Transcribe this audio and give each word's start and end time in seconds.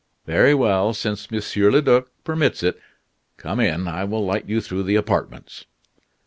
"Very 0.25 0.55
well, 0.55 0.95
since 0.95 1.29
Monsieur 1.29 1.69
le 1.69 1.79
Duc 1.79 2.09
permits 2.23 2.63
it. 2.63 2.81
Come 3.37 3.59
in, 3.59 3.87
I 3.87 4.03
will 4.03 4.25
light 4.25 4.49
you 4.49 4.59
through 4.59 4.81
the 4.81 4.95
apartments." 4.95 5.65